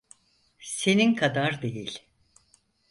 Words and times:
Senin 0.59 1.13
kadar 1.15 1.61
değil. 1.61 2.07